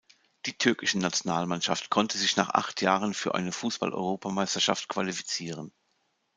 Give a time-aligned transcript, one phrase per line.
[0.47, 5.71] Die türkische Nationalmannschaft konnte sich nach acht Jahren für eine Fußball-Europameisterschaft qualifizieren.